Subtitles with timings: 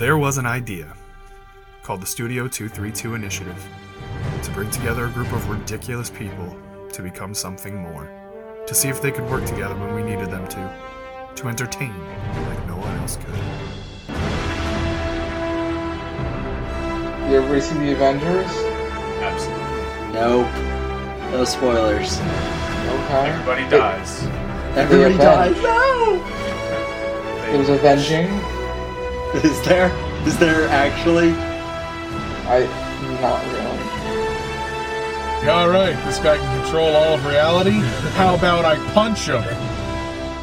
[0.00, 0.96] There was an idea
[1.82, 3.68] called the Studio 232 Initiative
[4.42, 6.56] to bring together a group of ridiculous people
[6.90, 8.08] to become something more,
[8.66, 10.74] to see if they could work together when we needed them to,
[11.36, 11.92] to entertain
[12.46, 13.34] like no one else could.
[17.30, 18.50] You ever see the Avengers?
[19.20, 20.14] Absolutely.
[20.14, 21.30] Nope.
[21.30, 22.18] No spoilers.
[22.20, 23.28] Okay.
[23.28, 24.22] Everybody dies.
[24.78, 25.62] Everybody dies.
[25.62, 26.24] No!
[27.52, 28.59] There's avenging.
[29.44, 29.92] Is there?
[30.26, 31.30] Is there actually?
[32.48, 32.66] I
[33.22, 33.90] not really.
[35.48, 37.78] Alright, this guy can control all of reality.
[38.16, 39.44] How about I punch him?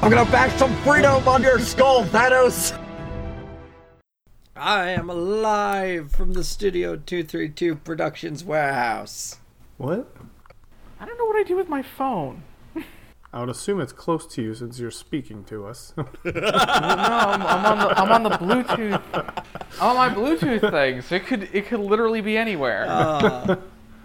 [0.01, 2.71] I'm gonna bash some freedom on your skull, Thanos!
[4.55, 9.37] I am alive from the Studio 232 Productions warehouse.
[9.77, 10.07] What?
[10.99, 12.43] I don't know what I do with my phone.
[13.33, 15.93] I would assume it's close to you since you're speaking to us.
[15.97, 19.01] no, I'm, I'm on the I'm on the Bluetooth.
[19.81, 22.85] I'm on my Bluetooth thing, so it could it could literally be anywhere.
[22.87, 23.57] Uh,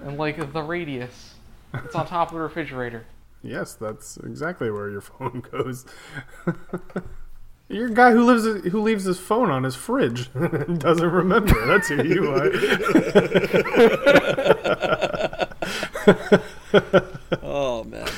[0.05, 1.35] and like the radius,
[1.73, 3.07] it's on top of the refrigerator.
[3.43, 5.87] yes, that's exactly where your phone goes.
[7.69, 11.65] You're a guy who lives who leaves his phone on his fridge and doesn't remember.
[11.67, 12.51] That's who you are.
[17.43, 18.09] oh man.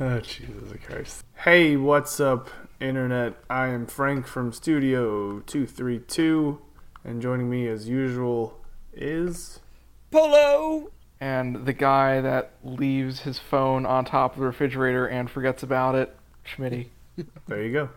[0.02, 1.24] Oh, Jesus Christ.
[1.34, 2.48] Hey, what's up,
[2.80, 3.34] Internet?
[3.50, 6.58] I am Frank from Studio 232,
[7.04, 8.58] and joining me as usual
[8.94, 9.60] is.
[10.10, 10.90] Polo!
[11.20, 15.94] And the guy that leaves his phone on top of the refrigerator and forgets about
[15.94, 16.88] it, Schmitty.
[17.46, 17.90] There you go.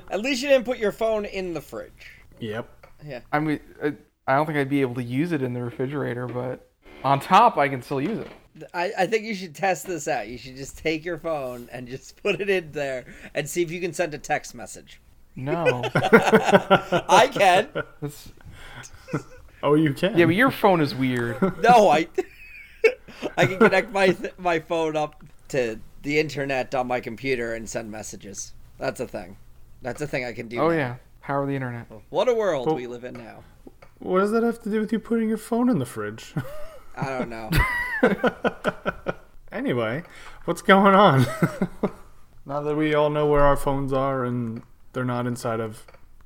[0.10, 2.10] At least you didn't put your phone in the fridge.
[2.40, 2.68] yep.
[3.04, 3.20] Yeah.
[3.30, 3.94] I mean, I
[4.26, 6.68] I don't think I'd be able to use it in the refrigerator, but
[7.04, 8.28] on top I can still use it.
[8.74, 10.28] I, I think you should test this out.
[10.28, 13.04] You should just take your phone and just put it in there
[13.34, 15.00] and see if you can send a text message.
[15.34, 17.68] No, I can.
[18.00, 18.32] That's,
[19.62, 20.16] Oh, you can.
[20.16, 21.40] yeah, but your phone is weird.
[21.62, 22.06] No, I
[23.36, 27.68] I can connect my th- my phone up to the internet on my computer and
[27.68, 28.52] send messages.
[28.78, 29.36] That's a thing.
[29.82, 30.58] That's a thing I can do.
[30.60, 30.74] Oh now.
[30.76, 31.86] yeah, power of the internet.
[32.10, 33.42] What a world Well- we live in now.
[33.98, 36.34] What does that have to do with you putting your phone in the fridge?
[36.96, 37.50] I don't know.
[39.52, 40.02] anyway,
[40.44, 41.26] what's going on?
[42.46, 44.62] now that we all know where our phones are and
[44.92, 45.84] they're not inside of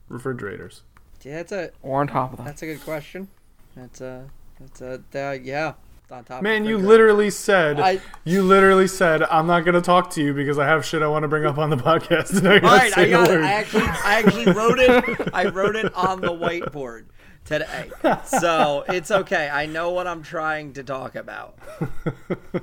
[0.08, 0.82] refrigerators.
[1.22, 2.46] Yeah, that's a Or on top of that.
[2.46, 3.28] that's a good question.
[3.76, 5.74] That's a that's a uh, yeah.
[6.10, 6.38] On top.
[6.38, 10.34] of Man, you literally said I- you literally said I'm not gonna talk to you
[10.34, 12.36] because I have shit I want to bring up on the podcast.
[12.38, 13.40] And I gotta right, say I the got it.
[13.42, 15.30] I actually, I actually wrote it.
[15.34, 17.04] I wrote it on the whiteboard
[17.44, 17.90] today,
[18.24, 19.48] so it's okay.
[19.52, 21.58] I know what I'm trying to talk about.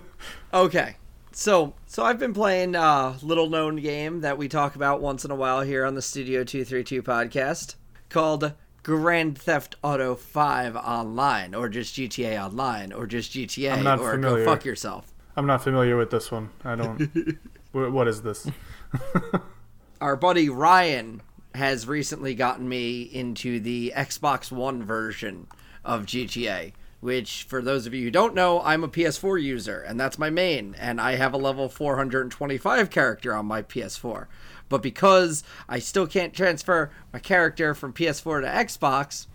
[0.54, 0.96] Okay,
[1.32, 5.30] so so I've been playing a little known game that we talk about once in
[5.32, 7.76] a while here on the Studio Two Three Two podcast
[8.10, 14.00] called Grand Theft Auto Five Online, or just GTA Online, or just GTA, I'm not
[14.00, 14.46] or familiar.
[14.46, 15.14] go fuck yourself.
[15.36, 16.50] I'm not familiar with this one.
[16.64, 17.12] I don't.
[17.74, 18.50] What is this?
[20.02, 21.22] our buddy Ryan
[21.58, 25.48] has recently gotten me into the Xbox One version
[25.84, 30.00] of GTA, which, for those of you who don't know, I'm a PS4 user, and
[30.00, 34.28] that's my main, and I have a level 425 character on my PS4.
[34.70, 39.26] But because I still can't transfer my character from PS4 to Xbox,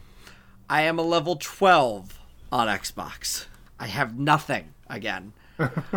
[0.70, 2.20] I am a level 12
[2.52, 3.46] on Xbox.
[3.80, 5.32] I have nothing again.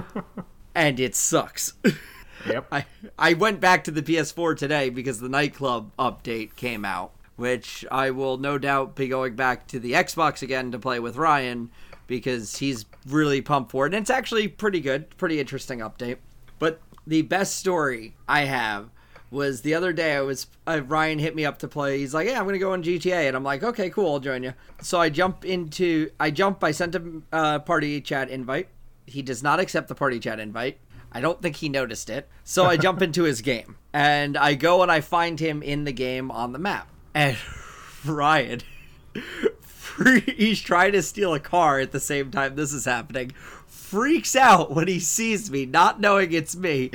[0.76, 1.74] and it sucks.
[2.46, 2.68] Yep.
[2.72, 2.86] I
[3.18, 8.12] I went back to the PS4 today because the nightclub update came out, which I
[8.12, 11.72] will no doubt be going back to the Xbox again to play with Ryan
[12.08, 13.94] because he's really pumped for it.
[13.94, 16.18] And it's actually pretty good, pretty interesting update.
[16.60, 18.90] But the best story I have
[19.32, 22.00] was the other day I was uh, Ryan hit me up to play.
[22.00, 24.44] He's like, "Yeah, I'm gonna go on GTA," and I'm like, "Okay, cool, I'll join
[24.44, 26.64] you." So I jump into I jump.
[26.64, 28.70] I sent him a party chat invite.
[29.06, 30.80] He does not accept the party chat invite.
[31.16, 32.28] I don't think he noticed it.
[32.44, 35.94] So I jump into his game and I go and I find him in the
[35.94, 36.90] game on the map.
[37.14, 37.38] And
[38.06, 38.60] Ryan,
[40.26, 43.32] he's trying to steal a car at the same time this is happening.
[43.66, 46.92] Freaks out when he sees me, not knowing it's me,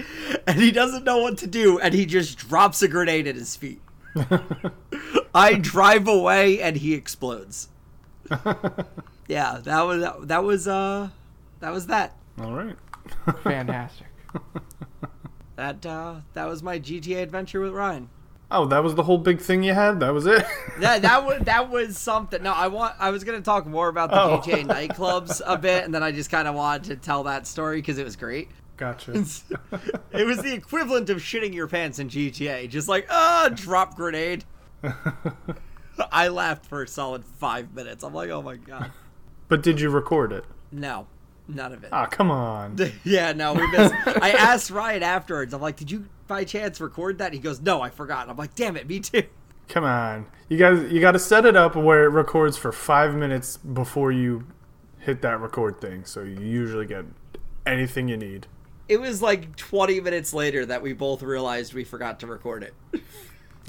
[0.46, 3.56] and he doesn't know what to do, and he just drops a grenade at his
[3.56, 3.80] feet.
[5.34, 7.68] I drive away, and he explodes.
[9.30, 11.08] Yeah, that was that was uh
[11.60, 12.16] that was that.
[12.40, 12.74] All right.
[13.44, 14.08] Fantastic.
[15.56, 18.08] That uh that was my GTA adventure with Ryan.
[18.50, 20.00] Oh, that was the whole big thing you had.
[20.00, 20.42] That was it.
[20.80, 22.42] That that was that was something.
[22.42, 24.38] No, I want I was gonna talk more about the Oh.
[24.38, 27.76] GTA nightclubs a bit, and then I just kind of wanted to tell that story
[27.78, 28.48] because it was great.
[28.78, 29.12] gotcha.
[29.12, 34.44] It was the equivalent of shitting your pants in GTA, just like ah, drop grenade.
[36.10, 38.02] I laughed for a solid five minutes.
[38.02, 38.90] I'm like, oh my god.
[39.48, 40.44] But did you record it?
[40.72, 41.06] No,
[41.54, 41.90] none of it.
[41.92, 42.76] Ah, come on.
[43.04, 43.94] yeah, no, we missed.
[44.06, 45.52] I asked Ryan afterwards.
[45.54, 47.32] I'm like, did you by chance record that?
[47.32, 48.28] He goes, no, I forgot.
[48.28, 49.24] I'm like, damn it, me too.
[49.68, 50.26] Come on.
[50.48, 54.10] You guys you got to set it up where it records for 5 minutes before
[54.10, 54.46] you
[54.98, 56.04] hit that record thing.
[56.04, 57.04] So you usually get
[57.66, 58.46] anything you need.
[58.88, 63.02] It was like 20 minutes later that we both realized we forgot to record it.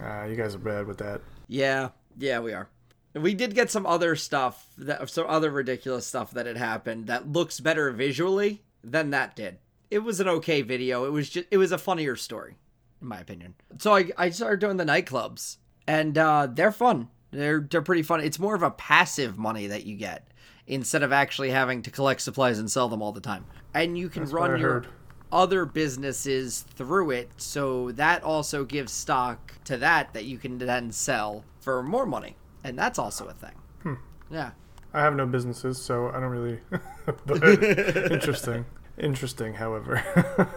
[0.02, 1.22] Ah, you guys are bad with that.
[1.48, 2.68] Yeah, yeah, we are.
[3.14, 7.32] We did get some other stuff that some other ridiculous stuff that had happened that
[7.32, 9.58] looks better visually than that did.
[9.90, 11.06] It was an okay video.
[11.06, 12.56] It was just it was a funnier story,
[13.02, 13.56] in my opinion.
[13.80, 17.10] So I I started doing the nightclubs, and uh, they're fun.
[17.32, 18.22] They're they're pretty fun.
[18.22, 20.28] It's more of a passive money that you get
[20.68, 23.46] instead of actually having to collect supplies and sell them all the time.
[23.74, 24.88] And you can That's run your heard.
[25.32, 30.92] other businesses through it, so that also gives stock to that that you can then
[30.92, 33.54] sell for more money, and that's also a thing.
[33.84, 33.94] Hmm.
[34.30, 34.52] Yeah.
[34.94, 36.60] I have no businesses, so I don't really
[37.26, 37.44] but
[38.12, 38.66] interesting.
[38.98, 40.04] Interesting, however.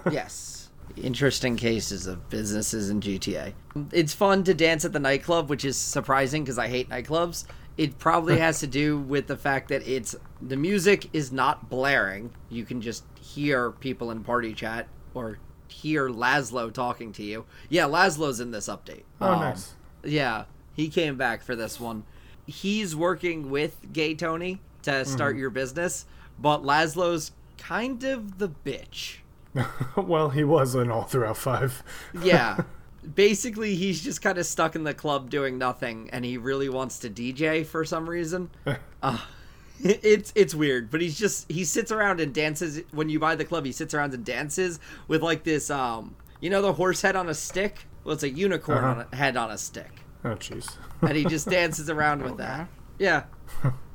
[0.10, 0.70] yes.
[0.96, 3.54] Interesting cases of businesses in GTA.
[3.92, 7.44] It's fun to dance at the nightclub, which is surprising because I hate nightclubs.
[7.76, 12.30] It probably has to do with the fact that it's the music is not blaring.
[12.48, 17.44] You can just hear people in party chat or hear Lazlow talking to you.
[17.68, 19.02] Yeah, Lazlow's in this update.
[19.20, 19.74] oh, Um, nice.
[20.04, 22.04] Yeah, he came back for this one.
[22.46, 26.04] He's working with Gay Tony to start your business,
[26.38, 29.18] but Lazlow's kind of the bitch.
[29.96, 31.82] well, he was in all throughout 5.
[32.22, 32.58] Yeah.
[33.14, 36.98] Basically, he's just kind of stuck in the club doing nothing, and he really wants
[37.00, 38.50] to DJ for some reason.
[39.02, 39.18] Uh,
[39.82, 42.80] it's it's weird, but he's just he sits around and dances.
[42.92, 46.48] When you buy the club, he sits around and dances with like this, um, you
[46.48, 47.84] know, the horse head on a stick.
[48.04, 49.00] Well, it's a unicorn Uh-huh.
[49.00, 49.90] on a head on a stick,
[50.24, 50.76] Oh, jeez.
[51.02, 52.68] and he just dances around with that.
[52.98, 53.24] Yeah,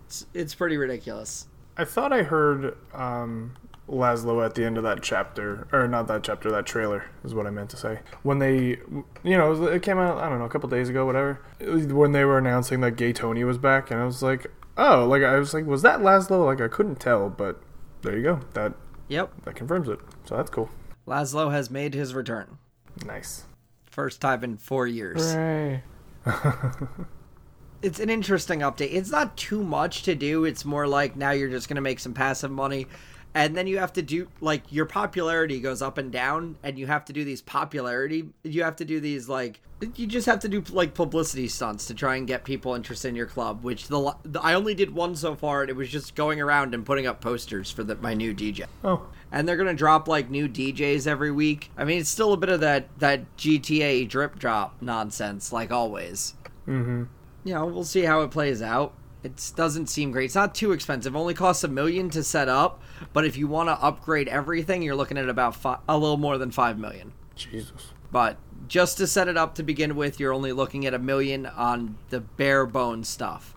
[0.05, 1.47] it's, it's pretty ridiculous.
[1.77, 3.55] I thought I heard um,
[3.87, 7.47] Lazlow at the end of that chapter, or not that chapter, that trailer is what
[7.47, 7.99] I meant to say.
[8.23, 8.79] When they,
[9.23, 11.41] you know, it came out, I don't know, a couple days ago, whatever.
[11.59, 14.47] When they were announcing that Gay Tony was back, and I was like,
[14.77, 16.45] oh, like I was like, was that Lazlow?
[16.45, 17.61] Like I couldn't tell, but
[18.01, 18.39] there you go.
[18.53, 18.73] That
[19.09, 19.99] Yep, that confirms it.
[20.25, 20.69] So that's cool.
[21.07, 22.59] Lazlow has made his return.
[23.05, 23.45] Nice.
[23.85, 25.33] First time in four years.
[25.33, 25.83] Hooray.
[27.81, 28.93] it's an interesting update.
[28.93, 30.45] It's not too much to do.
[30.45, 32.87] It's more like now you're just going to make some passive money.
[33.35, 36.87] And then you have to do, like, your popularity goes up and down, and you
[36.87, 38.27] have to do these popularity.
[38.43, 39.61] You have to do these, like,
[39.95, 43.15] you just have to do, like, publicity stunts to try and get people interested in
[43.15, 46.15] your club, which the, the I only did one so far, and it was just
[46.15, 49.73] going around and putting up posters for the, my new DJ Oh, and they're gonna
[49.73, 51.71] drop like new DJs every week.
[51.77, 56.33] I mean, it's still a bit of that that GTA drip drop nonsense, like always.
[56.67, 57.03] mm-hmm.
[57.43, 58.93] You know, we'll see how it plays out.
[59.23, 60.25] It doesn't seem great.
[60.25, 61.15] It's not too expensive.
[61.15, 62.81] Only costs a million to set up,
[63.11, 66.51] but if you want to upgrade everything, you're looking at about a little more than
[66.51, 67.13] five million.
[67.35, 67.91] Jesus.
[68.11, 68.37] But
[68.67, 71.97] just to set it up to begin with, you're only looking at a million on
[72.09, 73.55] the bare bones stuff.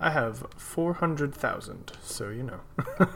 [0.00, 2.60] I have four hundred thousand, so you know.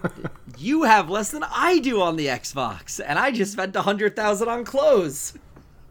[0.59, 4.15] You have less than I do on the Xbox, and I just spent a hundred
[4.15, 5.33] thousand on clothes.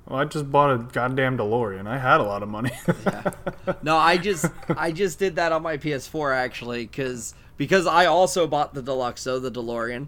[0.05, 1.87] well, I just bought a goddamn DeLorean.
[1.87, 2.71] I had a lot of money.
[3.83, 8.45] No, I just I just did that on my PS4 actually cuz because I also
[8.47, 10.07] bought the Deluxo, the DeLorean.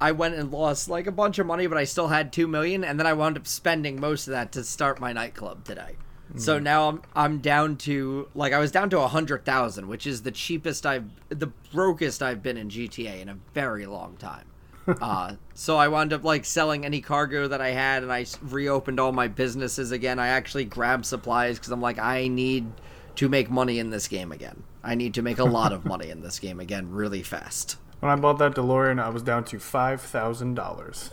[0.00, 2.84] I went and lost like a bunch of money, but I still had 2 million
[2.84, 5.96] and then I wound up spending most of that to start my nightclub today.
[6.36, 10.22] So now I'm I'm down to like I was down to a 100,000, which is
[10.22, 14.44] the cheapest I've the brokest I've been in GTA in a very long time.
[15.00, 18.98] uh, so I wound up like selling any cargo that I had, and I reopened
[19.00, 20.18] all my businesses again.
[20.18, 22.70] I actually grabbed supplies because I'm like, I need
[23.16, 24.62] to make money in this game again.
[24.82, 27.76] I need to make a lot of money in this game again, really fast.
[28.00, 31.10] when I bought that DeLorean, I was down to five thousand dollars.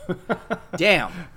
[0.77, 1.11] Damn,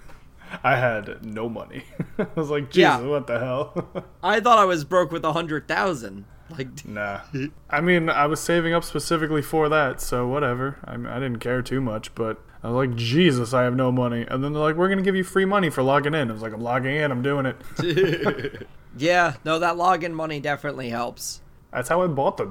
[0.62, 1.84] I had no money.
[2.18, 3.00] I was like, Jesus, Yeah.
[3.00, 4.06] what the hell?
[4.22, 6.24] I thought I was broke with a hundred thousand.
[6.50, 7.20] Like, nah.
[7.68, 10.78] I mean, I was saving up specifically for that, so whatever.
[10.84, 14.24] I, I didn't care too much, but I was like, Jesus, I have no money.
[14.28, 16.30] And then they're like, we're going to give you free money for logging in.
[16.30, 18.66] I was like, I'm logging in, I'm doing it.
[18.96, 21.42] yeah, no, that login money definitely helps.
[21.72, 22.50] That's how I bought the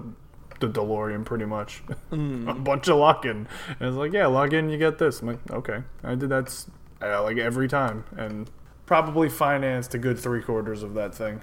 [0.59, 1.83] the DeLorean, pretty much.
[2.09, 2.47] Hmm.
[2.49, 3.45] a bunch of login.
[3.79, 5.21] And it's like, yeah, log in, you get this.
[5.21, 5.83] I'm like, okay.
[6.03, 6.65] I did that
[7.01, 8.49] uh, like every time, and
[8.85, 11.41] probably financed a good three quarters of that thing.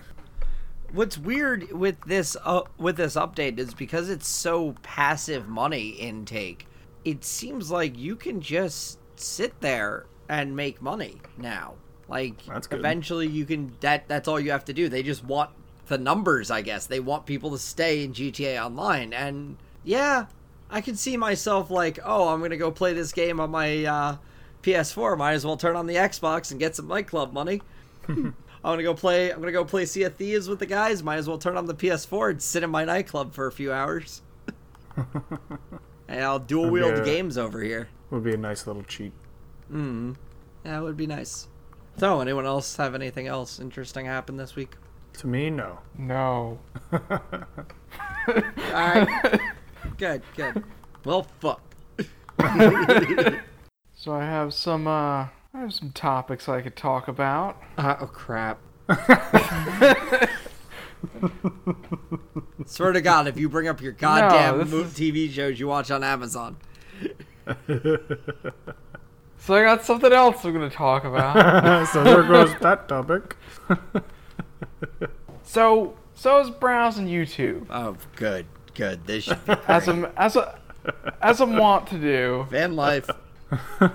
[0.92, 6.66] What's weird with this uh, with this update is because it's so passive money intake.
[7.04, 11.74] It seems like you can just sit there and make money now.
[12.08, 12.34] Like
[12.70, 14.88] eventually you can that that's all you have to do.
[14.88, 15.50] They just want
[15.86, 16.86] the numbers, I guess.
[16.86, 19.12] They want people to stay in GTA Online.
[19.12, 20.26] And yeah,
[20.70, 23.84] I can see myself like, oh, I'm going to go play this game on my
[23.84, 24.16] uh,
[24.64, 25.16] PS4.
[25.18, 27.60] Might as well turn on the Xbox and get some nightclub money.
[28.08, 29.30] I'm gonna go play.
[29.30, 31.02] I'm gonna go play Sea of Thieves with the guys.
[31.02, 33.72] Might as well turn on the PS4 and sit in my nightclub for a few
[33.72, 34.22] hours.
[36.08, 37.04] and I'll dual wield Yeah.
[37.04, 37.88] games over here.
[38.10, 39.12] Would be a nice little cheat.
[39.68, 40.12] Hmm.
[40.62, 41.48] That would be nice.
[41.98, 44.76] So, anyone else have anything else interesting happen this week?
[45.18, 45.78] To me, no.
[45.98, 46.58] No.
[46.92, 47.00] All
[48.72, 49.40] right.
[49.98, 50.64] good, good.
[51.04, 51.60] Well, fuck.
[54.04, 57.56] So I have some uh I have some topics I could talk about.
[57.78, 58.58] Uh, oh crap.
[62.66, 65.68] Swear to God, if you bring up your goddamn this mo- is- TV shows you
[65.68, 66.58] watch on Amazon,
[69.38, 71.88] So I got something else I'm gonna talk about.
[71.94, 73.36] so there goes that topic.
[75.42, 78.44] so so I was browsing YouTube oh, good,
[78.74, 79.06] good.
[79.06, 80.58] This should be as I'm as a
[81.22, 82.46] as I'm wont to do.
[82.50, 83.08] van life.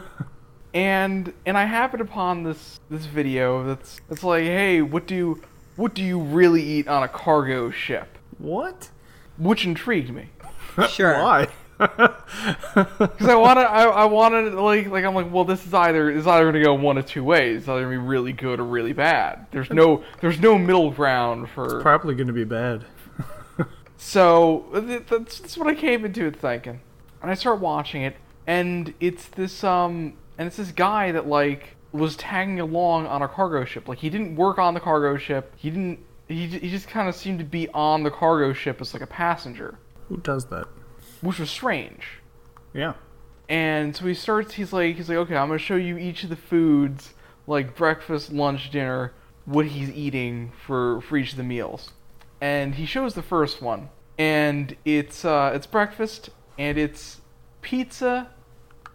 [0.73, 5.41] and and I happened upon this this video that's it's like, hey, what do
[5.75, 8.17] what do you really eat on a cargo ship?
[8.37, 8.89] What?
[9.37, 10.29] Which intrigued me
[10.89, 11.13] Sure.
[11.13, 11.47] Why?
[11.79, 16.27] because I wanted I, I wanted like like I'm like, well, this is either is
[16.27, 17.59] either gonna go one of two ways.
[17.59, 19.47] It's either gonna be really good or really bad.
[19.51, 21.79] There's no there's no middle ground for.
[21.81, 22.85] Probably going to be bad.
[23.99, 26.79] So th- that's, that's what I came into it thinking,
[27.21, 28.15] and I start watching it,
[28.49, 33.27] and it's this um, and it's this guy that like was tagging along on a
[33.27, 33.87] cargo ship.
[33.87, 35.53] Like he didn't work on the cargo ship.
[35.55, 35.99] He didn't.
[36.27, 39.07] He, he just kind of seemed to be on the cargo ship as like a
[39.07, 39.77] passenger,
[40.07, 40.65] Who does that?
[41.21, 42.03] which was strange.
[42.73, 42.93] Yeah.
[43.47, 44.53] And so he starts.
[44.55, 47.13] He's like, he's like, okay, I'm gonna show you each of the foods,
[47.45, 49.13] like breakfast, lunch, dinner,
[49.45, 51.91] what he's eating for for each of the meals.
[52.41, 57.21] And he shows the first one, and it's uh, it's breakfast, and it's
[57.61, 58.29] pizza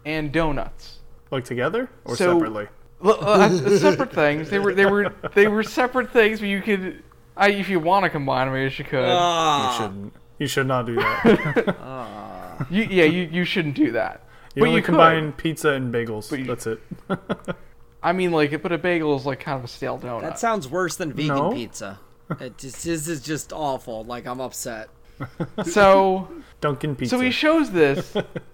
[0.05, 0.99] and donuts.
[1.31, 2.67] Like together or So- separately?
[3.03, 4.49] L- uh, separate things.
[4.49, 7.03] They were they were they were separate things, but you could,
[7.35, 9.01] I, if you want to combine them, I guess you could.
[9.01, 10.13] You Ah, shouldn't.
[10.39, 12.65] You should not do that.
[12.69, 14.21] you, yeah, you, you shouldn't do that.
[14.55, 14.91] You but only you could.
[14.93, 16.29] combine pizza and bagels.
[16.29, 16.79] But you- That's it.
[18.03, 20.21] I mean, like, but a bagel is like kind of a stale donut.
[20.21, 21.51] that sounds worse than vegan No.
[21.51, 21.99] pizza.
[22.39, 24.03] It just, this is just awful.
[24.05, 24.89] Like I'm upset.
[25.65, 26.27] so.
[26.61, 27.17] Dunkin' pizza.
[27.17, 28.13] So he shows this.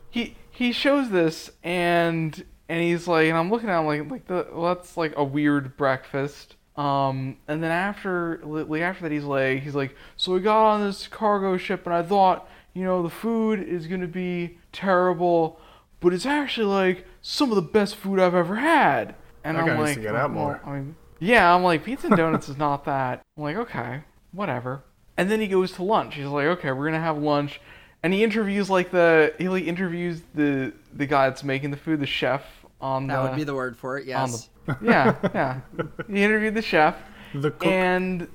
[0.09, 4.27] he he shows this, and and he's like, and I'm looking at him like like
[4.27, 6.55] the well, that's like a weird breakfast.
[6.75, 10.81] Um, and then after like after that, he's like he's like, so we got on
[10.81, 15.59] this cargo ship, and I thought, you know, the food is gonna be terrible,
[15.99, 19.15] but it's actually like some of the best food I've ever had.
[19.43, 20.61] And That I'm like, to get out more.
[20.63, 23.21] I mean, yeah, I'm like, pizza and donuts is not that.
[23.37, 24.83] I'm like, okay, whatever.
[25.17, 26.15] And then he goes to lunch.
[26.15, 27.59] He's like, okay, we're gonna have lunch,
[28.03, 31.99] and he interviews like the he like interviews the the guy that's making the food,
[31.99, 32.43] the chef
[32.79, 34.01] on That the would be the word for it.
[34.03, 34.49] on Yes.
[34.65, 35.59] the yeah yeah.
[36.07, 36.95] He interviewed the chef
[37.33, 37.65] the cook.
[37.67, 38.27] and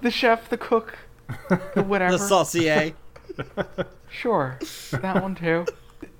[0.00, 0.96] the chef, the cook,
[1.74, 2.12] the whatever.
[2.12, 2.92] The saucier.
[4.10, 4.58] Sure,
[5.00, 5.64] that one too.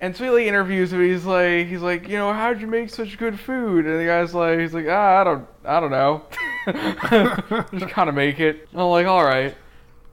[0.01, 1.01] And so he like interviews him.
[1.03, 3.85] He's like, he's like, you know, how'd you make such good food?
[3.87, 6.25] And the guy's like, he's like, ah, I don't, I don't know.
[7.79, 8.69] Just kind of make it.
[8.73, 9.55] And I'm like, all right.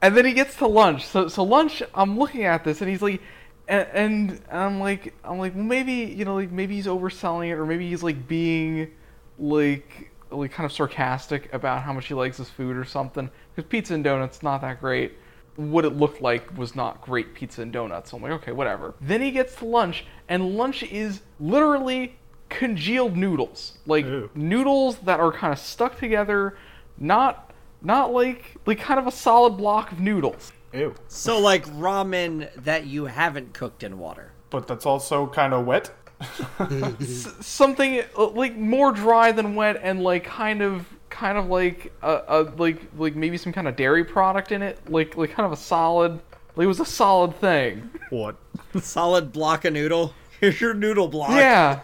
[0.01, 1.05] And then he gets to lunch.
[1.05, 1.83] So, so lunch.
[1.93, 3.21] I'm looking at this, and he's like,
[3.67, 7.53] and, and I'm like, I'm like, well, maybe you know, like maybe he's overselling it,
[7.53, 8.91] or maybe he's like being
[9.37, 13.29] like, like kind of sarcastic about how much he likes his food or something.
[13.55, 15.13] Because pizza and donuts not that great
[15.59, 18.11] what it looked like was not great pizza and donuts.
[18.11, 18.95] So I'm like, okay, whatever.
[19.01, 22.15] Then he gets to lunch, and lunch is literally
[22.47, 24.29] congealed noodles, like Ew.
[24.33, 26.57] noodles that are kind of stuck together,
[26.97, 27.48] not
[27.81, 30.51] not like like kind of a solid block of noodles.
[30.73, 30.93] Ew.
[31.07, 34.31] So like ramen that you haven't cooked in water.
[34.49, 35.91] But that's also kind of wet.
[36.99, 41.93] S- something uh, like more dry than wet, and like kind of kind of like
[42.01, 45.45] a, a like like maybe some kind of dairy product in it, like like kind
[45.45, 46.19] of a solid.
[46.55, 47.89] Like it was a solid thing.
[48.09, 48.35] What?
[48.81, 50.13] Solid block of noodle.
[50.41, 51.29] Here's your noodle block.
[51.31, 51.81] Yeah.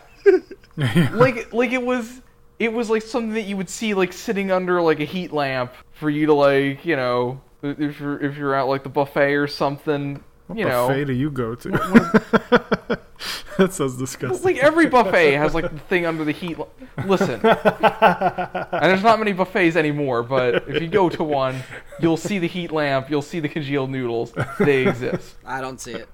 [1.13, 2.21] like like it was
[2.59, 5.71] it was like something that you would see like sitting under like a heat lamp
[5.95, 9.47] for you to like, you know, if you're if you're at like the buffet or
[9.47, 10.23] something,
[10.53, 10.87] you know.
[10.87, 11.69] buffet do you go to?
[13.57, 14.43] that sounds disgusting.
[14.43, 16.59] Like every buffet has like the thing under the heat.
[16.59, 16.69] l-
[17.05, 21.61] Listen, and there's not many buffets anymore, but if you go to one,
[21.99, 24.33] you'll see the heat lamp, you'll see the congealed noodles.
[24.59, 25.35] They exist.
[25.45, 26.07] I don't see it.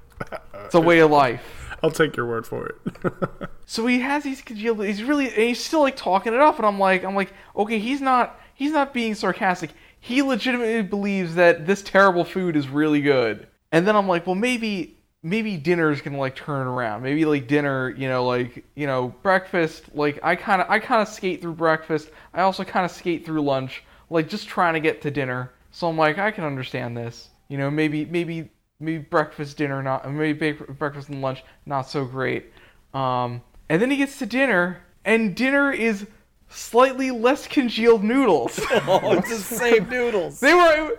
[0.65, 1.43] It's a way of life.
[1.83, 2.75] I'll take your word for it.
[3.71, 4.83] So he has these congealed.
[4.83, 7.79] He's really, and he's still like talking it up, and I'm like, I'm like, okay,
[7.79, 9.71] he's not, he's not being sarcastic.
[9.99, 13.47] he legitimately believes that this terrible food is really good.
[13.71, 17.01] And then I'm like, well, maybe maybe dinner's gonna like turn around.
[17.01, 19.95] Maybe like dinner, you know, like you know, breakfast.
[19.95, 22.11] Like I kind of I kind of skate through breakfast.
[22.35, 23.83] I also kind of skate through lunch.
[24.11, 25.51] Like just trying to get to dinner.
[25.71, 27.29] So I'm like, I can understand this.
[27.47, 32.51] You know, maybe maybe maybe breakfast, dinner, not maybe breakfast and lunch not so great.
[32.93, 36.05] Um, and then he gets to dinner, and dinner is
[36.51, 38.59] slightly less congealed noodles.
[38.87, 40.39] Oh, it's the same noodles.
[40.39, 40.97] they were.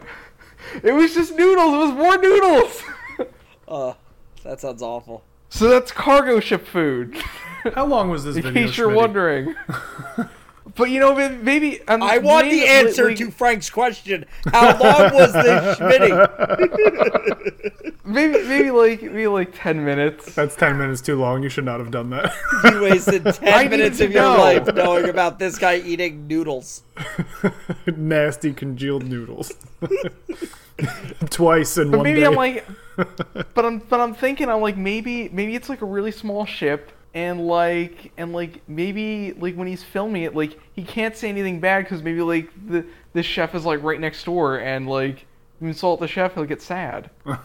[0.82, 1.72] It was just noodles.
[1.74, 2.82] It was more noodles.
[3.68, 3.94] Uh,
[4.42, 5.24] that sounds awful.
[5.48, 7.16] so that's cargo ship food.
[7.74, 8.66] How long was this In video?
[8.66, 8.94] case you're Schmitty?
[8.96, 9.54] wondering.
[10.74, 14.24] But you know, maybe um, I want maybe- the answer like- to Frank's question.
[14.52, 16.12] How long was this Schmitty?
[18.04, 20.34] maybe maybe like maybe like ten minutes.
[20.34, 21.42] That's ten minutes too long.
[21.42, 22.32] You should not have done that.
[22.64, 24.38] You wasted 10 need minutes to of your know.
[24.38, 26.82] life knowing about this guy eating noodles.
[27.86, 29.52] Nasty congealed noodles.
[31.30, 32.26] Twice in But one maybe day.
[32.26, 32.66] I'm like,
[33.54, 36.90] but I'm but I'm thinking I'm like maybe maybe it's like a really small ship
[37.14, 41.60] and like and like maybe like when he's filming it like he can't say anything
[41.60, 45.26] bad because maybe like the the chef is like right next door and like
[45.60, 47.10] you insult the chef he'll get sad.
[47.24, 47.38] what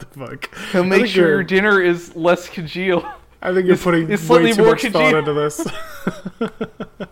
[0.00, 0.54] the fuck?
[0.72, 3.04] He'll make sure your dinner is less congealed.
[3.42, 5.60] I think you're it's- putting it's way too more much thought into this.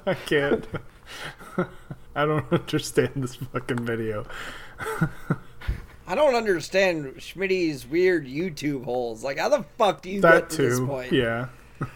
[0.07, 0.67] I can't.
[2.15, 4.27] I don't understand this fucking video.
[6.13, 9.25] I don't understand Schmitty's weird YouTube holes.
[9.25, 10.87] Like, how the fuck do you That get to this too.
[10.87, 11.11] point?
[11.13, 11.47] Yeah.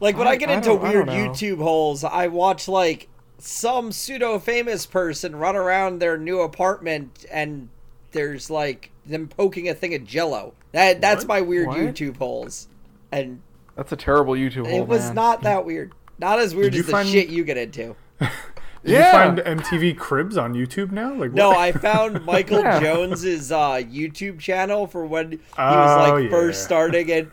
[0.00, 1.06] Like, when I, I- get I into weird.
[1.08, 7.68] YouTube holes, I watch, like, some pseudo famous person run around their new apartment and
[8.12, 10.52] there's, like, them poking a thing of jello.
[10.72, 11.28] That That's What?
[11.28, 11.78] my weird What?
[11.78, 12.68] YouTube holes.
[13.12, 13.40] And
[13.76, 14.82] That's a terrible YouTube hole.
[14.82, 15.14] it was man.
[15.14, 15.92] not that weird.
[16.18, 17.96] Not as weird Did as the find- shit you get into.
[18.84, 19.06] Did Yeah.
[19.06, 21.14] you find MTV Cribs on YouTube now?
[21.14, 21.58] Like No, what?
[21.58, 22.80] I found Michael Yeah.
[22.80, 26.66] Jones's uh, YouTube channel for when he was Oh, like first yeah.
[26.66, 27.26] starting at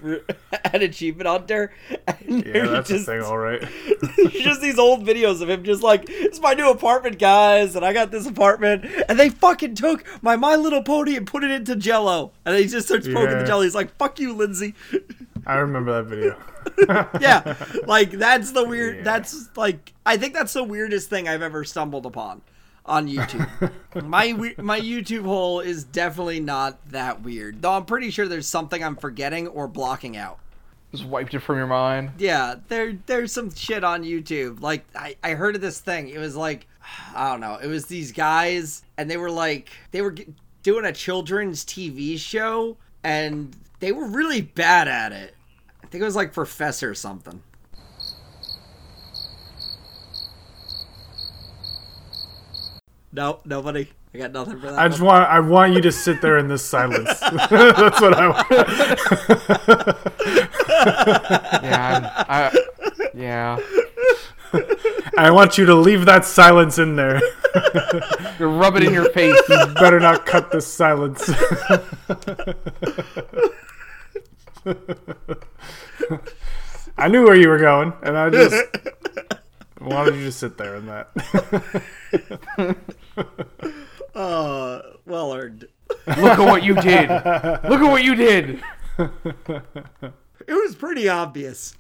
[0.74, 1.74] at Achievement Hunter.
[2.26, 3.62] And Yeah, that's just, a thing, all right.
[4.32, 7.92] just these old videos of him just like, "It's my new apartment, guys, and I
[7.92, 11.76] got this apartment." And they fucking took my My Little Pony and put it into
[11.76, 13.44] Jello, and he just starts poking the Yeah.
[13.46, 13.62] Jello.
[13.64, 14.74] He's like, "Fuck you, Lindsay."
[15.46, 16.38] I remember that video.
[17.20, 17.56] yeah,
[17.88, 18.98] like that's the weird.
[18.98, 19.04] Yeah.
[19.04, 22.42] That's like I think that's the weirdest thing I've ever stumbled upon
[22.86, 23.72] on YouTube.
[24.04, 27.74] my we- my YouTube hole is definitely not that weird, though.
[27.74, 30.40] I'm pretty sure there's something I'm forgetting or blocking out.
[30.92, 32.12] Just wiped it from your mind.
[32.18, 34.62] Yeah, there there's some shit on YouTube.
[34.62, 36.10] Like I I heard of this thing.
[36.10, 36.68] It was like
[37.16, 37.56] I don't know.
[37.62, 40.28] It was these guys and they were like they were g-
[40.64, 45.34] doing a children's TV show and they were really bad at it.
[45.92, 47.44] I think it was like Professor something.
[53.12, 53.90] No, nobody.
[54.14, 54.80] I got nothing for that.
[54.80, 55.20] I just one.
[55.20, 57.20] want I want you to sit there in this silence.
[57.20, 58.48] That's what I want.
[61.62, 62.52] Yeah, I'm, I,
[63.14, 63.60] yeah.
[65.18, 67.22] I want you to leave that silence in there.
[68.40, 69.38] You rub it in your face.
[69.50, 71.30] You better not cut this silence.
[76.98, 78.56] I knew where you were going, and I just
[79.82, 82.78] wanted you to sit there in that.
[84.14, 85.66] Uh, well earned.
[86.06, 87.10] Look at what you did.
[87.10, 88.62] Look at what you did.
[89.00, 91.78] It was pretty obvious.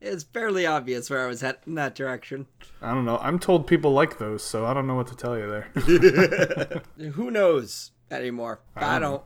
[0.00, 2.46] it's fairly obvious where I was heading in that direction.
[2.82, 3.18] I don't know.
[3.18, 6.82] I'm told people like those, so I don't know what to tell you there.
[7.12, 8.60] Who knows anymore?
[8.74, 9.22] I don't.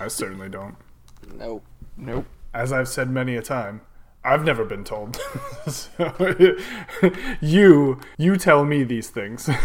[0.00, 0.74] I certainly don't.
[1.36, 1.62] No.
[1.96, 2.26] Nope.
[2.54, 3.82] As I've said many a time,
[4.24, 5.20] I've never been told.
[5.68, 5.88] so,
[7.40, 9.48] you you tell me these things.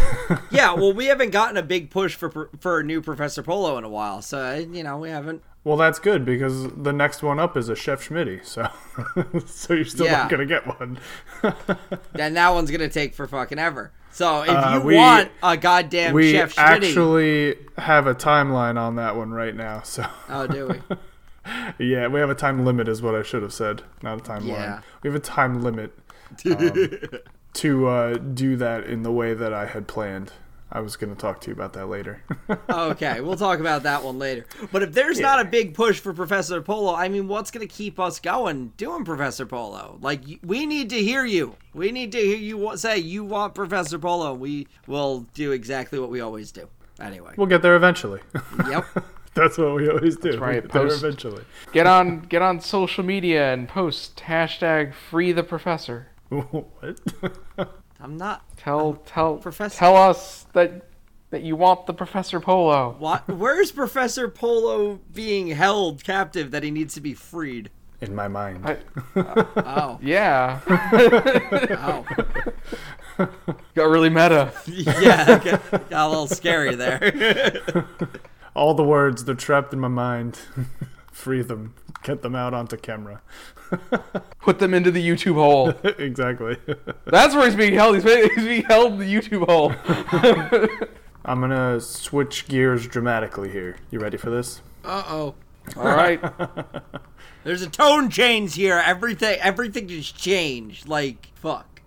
[0.50, 3.84] Yeah, well, we haven't gotten a big push for for a new Professor Polo in
[3.84, 5.42] a while, so uh, you know we haven't.
[5.64, 8.68] well, that's good because the next one up is a Chef Schmitty, so
[9.46, 10.18] so you're still Yeah.
[10.18, 10.98] not gonna get one.
[12.14, 13.92] And that one's gonna take for fucking ever.
[14.10, 18.78] So if Uh, you we- want a goddamn we Chef Schmitty, actually have a timeline
[18.78, 19.80] on that one right now.
[19.82, 20.96] So oh, do we?
[21.78, 24.48] yeah, we have a time limit, is what I should have said, not a timeline.
[24.48, 24.80] Yeah.
[25.02, 25.96] We have a time limit
[26.46, 26.72] um,
[27.54, 30.32] to uh, do that in the way that I had planned.
[30.74, 32.22] I was going to talk to you about that later.
[32.70, 34.46] okay, we'll talk about that one later.
[34.70, 37.72] But if there's not a big push for Professor Polo, I mean, what's going to
[37.72, 39.98] keep us going doing Professor Polo?
[40.00, 41.56] Like, we need to hear you.
[41.74, 44.32] We need to hear you say you want Professor Polo.
[44.32, 46.68] We will do exactly what we always do.
[46.98, 47.34] Anyway.
[47.36, 48.20] we'll get there eventually.
[48.68, 48.86] Yep.
[49.34, 50.38] That's what we always do.
[50.38, 51.44] right, We'll there post- eventually.
[51.72, 56.08] Get on get on social media and post hashtag free the professor.
[56.28, 57.00] what?
[58.00, 58.44] I'm not.
[58.56, 60.86] Tell tell Professor- tell us that
[61.30, 62.94] that you want the Professor Polo.
[62.98, 63.26] What?
[63.26, 67.70] Where's Professor Polo being held captive that he needs to be freed?
[68.02, 68.66] In my mind.
[68.66, 68.76] I,
[69.56, 72.04] Oh, yeah, oh.
[73.74, 74.52] got really meta.
[74.66, 77.86] yeah, got, got a little scary there.
[78.54, 80.38] All the words, they're trapped in my mind.
[81.12, 81.74] Free them.
[82.02, 83.22] Get them out onto camera.
[84.40, 85.70] Put them into the YouTube hole.
[85.98, 86.56] exactly.
[87.06, 87.94] That's where he's being held.
[87.94, 89.72] He's being, he's being held in the YouTube hole.
[91.24, 93.76] I'm gonna switch gears dramatically here.
[93.90, 94.60] You ready for this?
[94.84, 95.34] Uh oh.
[95.76, 96.20] All right.
[97.44, 98.82] There's a tone change here.
[98.84, 100.88] Everything, everything just changed.
[100.88, 101.80] Like fuck.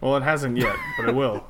[0.00, 1.44] Well, it hasn't yet, but it will.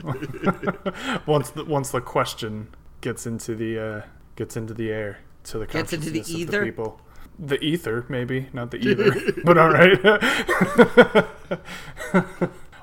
[1.26, 2.68] once the once the question
[3.00, 4.02] gets into the uh,
[4.36, 6.64] gets into the air to the Gets into the consciousness of ether?
[6.64, 7.00] people.
[7.38, 9.98] The ether, maybe not the ether, but all right.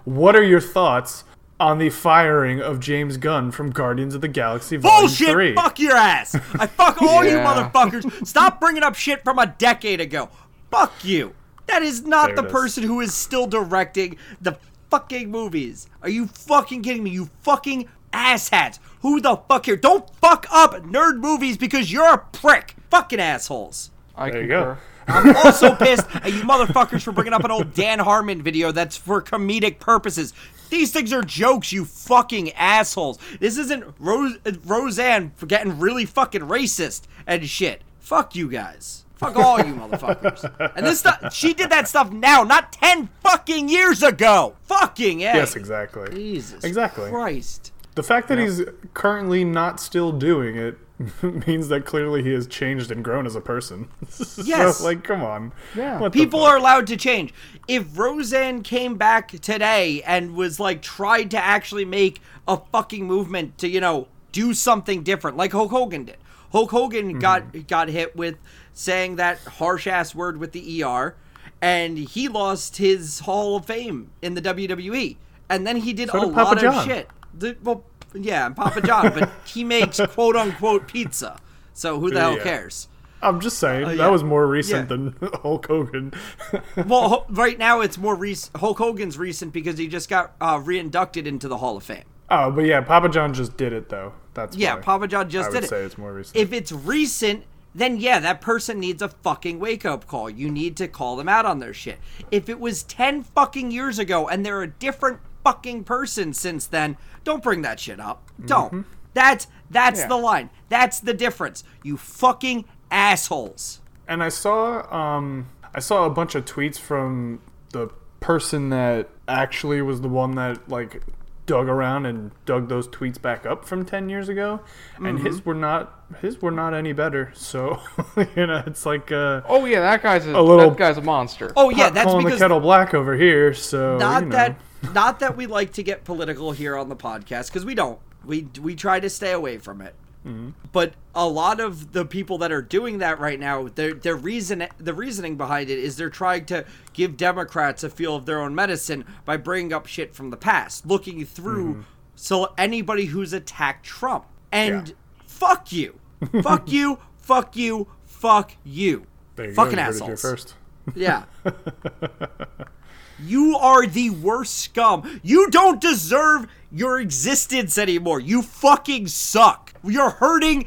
[0.06, 1.24] what are your thoughts
[1.60, 5.30] on the firing of James Gunn from Guardians of the Galaxy Volume Bullshit!
[5.30, 5.56] Three?
[5.56, 6.36] Fuck your ass!
[6.36, 8.28] I fuck all you motherfuckers!
[8.28, 10.30] Stop bringing up shit from a decade ago.
[10.70, 11.34] Fuck you.
[11.68, 12.52] That is not There the it is.
[12.52, 14.58] person who is still directing the
[14.90, 15.88] fucking movies.
[16.02, 17.12] Are you fucking kidding me?
[17.12, 18.80] You fucking asshats.
[19.02, 19.76] Who the fuck here?
[19.76, 22.76] Don't fuck up nerd movies because you're a prick.
[22.90, 23.92] Fucking assholes.
[24.16, 24.74] I There you concur.
[24.76, 24.78] go.
[25.06, 28.96] I'm also pissed at you motherfuckers for bringing up an old Dan Harmon video that's
[28.96, 30.34] for comedic purposes.
[30.70, 33.20] These things are jokes, you fucking assholes.
[33.42, 37.82] This isn't Rose- Roseanne for getting really fucking racist and shit.
[38.00, 39.04] Fuck you guys.
[39.16, 40.72] Fuck all you motherfuckers.
[40.78, 44.56] And this stuff, she did that stuff now, not 10 fucking years ago.
[44.64, 45.24] Fucking A.
[45.26, 46.10] Yes, exactly.
[46.16, 47.10] Jesus Exactly.
[47.10, 47.73] Christ.
[47.96, 48.62] The fact that he's
[48.94, 50.78] currently not still doing it
[51.48, 53.88] means that clearly he has changed and grown as a person.
[54.44, 54.78] Yes.
[54.78, 55.52] so, like, come on.
[55.76, 56.10] Yeah.
[56.10, 57.34] People are allowed to change.
[57.68, 63.58] If Roseanne came back today and was like tried to actually make a fucking movement
[63.60, 66.18] to, you know, do something different, like Hulk Hogan did.
[66.52, 68.38] Hulk Hogan got got hit with
[68.74, 71.16] saying that harsh ass word with the ER,
[71.62, 75.18] and he lost his Hall of Fame in the WWE.
[75.50, 76.76] And then he did So a did lot John.
[76.78, 77.10] of shit.
[77.38, 81.38] The, well, yeah, and Papa John, but he makes quote unquote pizza.
[81.74, 82.44] So who the hell Yeah.
[82.44, 82.88] cares?
[83.22, 83.96] I'm just saying yeah.
[83.96, 84.96] that was more recent Yeah.
[84.98, 86.14] than Hulk Hogan.
[86.88, 88.58] Well, right now it's more recent.
[88.58, 92.04] Hulk Hogan's recent because he just got uh, reinducted into the Hall of Fame.
[92.30, 94.14] oh, but yeah, Papa John just did it though.
[94.34, 95.70] That's Yeah, why Papa John just I did would it.
[95.70, 96.36] say it's more recent.
[96.36, 100.30] If it's recent, then yeah, that person needs a fucking wake up call.
[100.30, 101.98] You need to call them out on their shit.
[102.30, 106.98] If it was 10 fucking years ago and they're a different fucking person since then,
[107.24, 108.30] don't bring that shit up.
[108.46, 108.86] Don't.
[109.14, 110.08] That's that's Yeah.
[110.08, 110.50] the line.
[110.70, 111.64] That's the difference.
[111.84, 113.80] You fucking assholes.
[114.08, 119.82] and I saw um I saw a bunch of tweets from the person that actually
[119.82, 121.02] was the one that like
[121.46, 124.62] dug around and dug those tweets back up from 10 years ago
[124.98, 125.26] and Mm-hmm.
[125.26, 127.82] his were not his were not any better so
[128.36, 131.02] you know it's like uh Oh yeah, that guy's a, A little- that guy's a
[131.02, 131.52] monster.
[131.58, 134.36] Oh yeah, that's because the kettle black over here so not you know.
[134.38, 134.60] that
[134.94, 138.00] not that we like to get political here on the podcast because we don't.
[138.26, 139.96] We we try to stay away from it.
[140.26, 140.52] Mm-hmm.
[140.72, 144.66] But a lot of the people that are doing that right now their their reason
[144.78, 148.56] the reasoning behind it is they're trying to give democrats a feel of their own
[148.56, 151.82] medicine by bringing up shit from the past looking through mm-hmm.
[152.16, 154.26] so anybody who's attacked trump.
[154.52, 154.94] And Yeah.
[155.26, 156.00] fuck you.
[156.42, 159.08] Fuck you fuck you fuck you.
[159.36, 160.22] You fucking go, you heard it here assholes.
[160.22, 160.56] first.
[160.96, 161.24] Yeah.
[163.20, 165.20] you are the worst scum.
[165.24, 168.20] You don't deserve your existence anymore.
[168.20, 169.74] You fucking suck.
[169.84, 170.66] You're hurting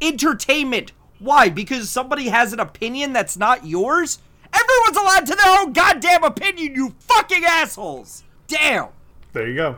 [0.00, 0.92] entertainment.
[1.18, 1.48] Why?
[1.48, 4.18] Because somebody has an opinion that's not yours?
[4.52, 8.22] Everyone's allowed to their own goddamn opinion, you fucking assholes.
[8.46, 8.88] Damn.
[9.34, 9.76] there you go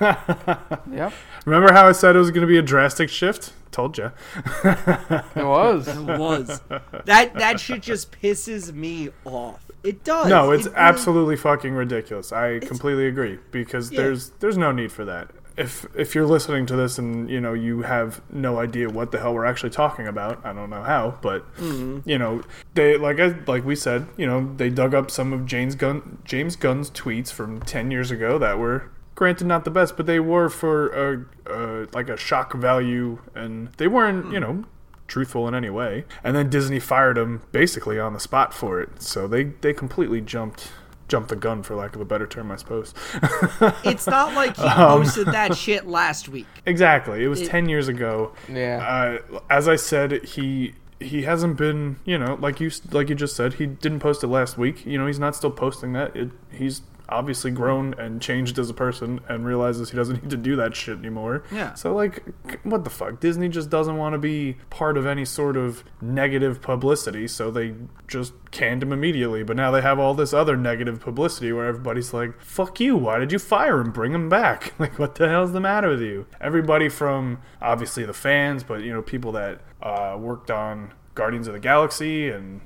[0.00, 1.12] Yep,
[1.44, 4.12] remember how i said it was going to be a drastic shift told you
[4.64, 5.88] it was.
[5.88, 6.60] It was.
[7.04, 9.63] that that shit just pisses me off.
[9.84, 10.26] It does.
[10.28, 12.32] No, it's It really- absolutely fucking ridiculous.
[12.32, 14.00] I completely agree because Yeah.
[14.02, 15.28] there's there's no need for that.
[15.56, 19.20] If if you're listening to this and you know you have no idea what the
[19.20, 22.08] hell we're actually talking about, I don't know how, but Mm-hmm.
[22.08, 22.42] you know
[22.74, 26.18] they like I like we said, you know they dug up some of James Gunn
[26.24, 30.18] James Gunn's tweets from ten years ago that were granted not the best, but they
[30.18, 34.64] were for a, a like a shock value, and they weren't you know
[35.06, 36.04] truthful in any way.
[36.22, 39.02] And then Disney fired him basically on the spot for it.
[39.02, 40.72] So they they completely jumped
[41.06, 42.94] jumped the gun for lack of a better term, I suppose.
[43.84, 46.46] It's not like he Um, posted that shit last week.
[46.64, 47.22] exactly.
[47.22, 48.32] It was 10 years ago.
[48.50, 49.18] Yeah.
[49.30, 53.36] Uh, as I said, he he hasn't been, you know, like you like you just
[53.36, 54.86] said, he didn't post it last week.
[54.86, 56.16] You know, he's not still posting that.
[56.16, 56.80] It, he's
[57.14, 60.74] obviously grown and changed as a person and realizes he doesn't need to do that
[60.74, 61.44] shit anymore.
[61.52, 61.74] Yeah.
[61.74, 62.24] So like
[62.64, 63.20] what the fuck?
[63.20, 67.74] Disney just doesn't want to be part of any sort of negative publicity, so they
[68.08, 69.42] just canned him immediately.
[69.42, 72.96] But now they have all this other negative publicity where everybody's like, "Fuck you.
[72.96, 73.92] Why did you fire him?
[73.92, 76.26] Bring him back." Like what the hell's the matter with you?
[76.42, 81.54] Everybody from obviously the fans, but you know, people that uh, worked on Guardians of
[81.54, 82.60] the Galaxy and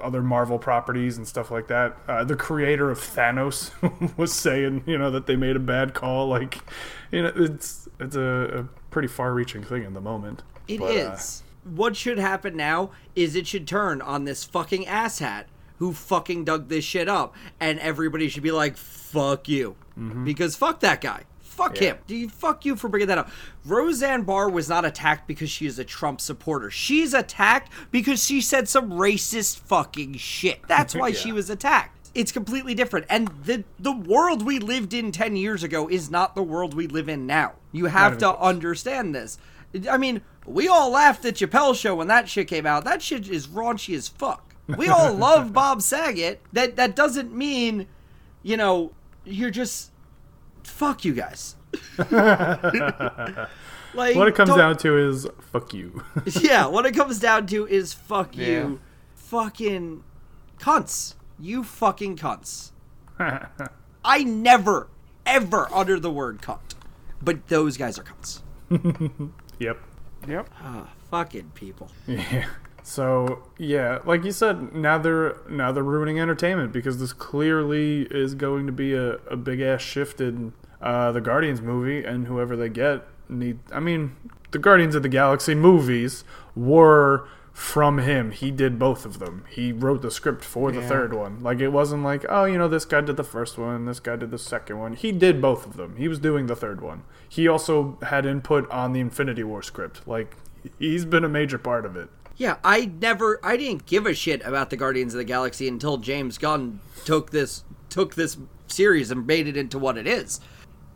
[0.00, 1.96] other Marvel properties and stuff like that.
[2.08, 3.70] Uh, the creator of Thanos
[4.16, 6.28] was saying, you know, that they made a bad call.
[6.28, 6.58] Like,
[7.10, 10.42] you know, it's it's a, a pretty far-reaching thing in the moment.
[10.68, 11.16] It But, uh,
[11.64, 15.44] what should happen now is it should turn on this fucking asshat
[15.78, 19.76] who fucking dug this shit up, and everybody should be like, "Fuck you,"
[20.24, 21.24] because fuck that guy.
[21.54, 21.80] Fuck.
[21.80, 21.90] Yeah.
[21.90, 21.98] him.
[22.06, 23.30] Do you fuck you for bringing that up?
[23.64, 26.70] Roseanne Barr was not attacked because she is a Trump supporter.
[26.70, 30.60] She's attacked because she said some racist fucking shit.
[30.66, 32.10] That's why she was attacked.
[32.14, 33.06] It's completely different.
[33.08, 36.86] And the the world we lived in 10 years ago is not the world we
[36.86, 37.52] live in now.
[37.72, 39.38] You have to understand this.
[39.90, 42.84] I mean, we all laughed at Chappelle's show when that shit came out.
[42.84, 44.54] That shit is raunchy as fuck.
[44.76, 46.40] We all love Bob Saget.
[46.52, 47.86] That that doesn't mean,
[48.42, 48.92] you know,
[49.24, 49.90] you're just
[50.64, 51.56] fuck you guys.
[53.94, 56.02] like what it comes don't- down to is fuck you.
[56.40, 58.46] yeah, what it comes down to is fuck Yeah.
[58.46, 58.80] you,
[59.14, 60.02] fucking
[60.58, 61.14] cunts.
[61.38, 62.70] You fucking cunts.
[64.04, 64.88] I never,
[65.26, 66.74] ever utter the word cunt,
[67.22, 68.40] but those guys are cunts.
[69.58, 69.78] yep.
[70.28, 70.48] Yep.
[70.60, 71.90] Ah, fucking people.
[72.06, 72.46] Yeah.
[72.86, 78.34] So yeah, like you said, now they're now they're ruining entertainment because this clearly is
[78.34, 82.56] going to be a, a big ass shift in uh, the Guardians movie, and whoever
[82.56, 83.58] they get need.
[83.72, 84.16] I mean,
[84.50, 88.32] the Guardians of the Galaxy movies were from him.
[88.32, 89.44] He did both of them.
[89.48, 90.88] He wrote the script for the Yeah.
[90.88, 91.40] third one.
[91.42, 94.16] Like it wasn't like, oh, you know, this guy did the first one, this guy
[94.16, 94.92] did the second one.
[94.92, 95.94] He did both of them.
[95.96, 97.04] He was doing the third one.
[97.26, 100.06] He also had input on the Infinity War script.
[100.06, 100.36] Like
[100.78, 102.10] he's been a major part of it.
[102.36, 105.98] Yeah, I never, I didn't give a shit about the Guardians of the Galaxy until
[105.98, 110.40] James Gunn took this, took this series and made it into what it is.